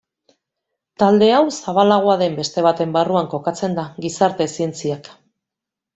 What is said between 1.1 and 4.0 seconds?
hau zabalago den beste baten barruan kokatzen da: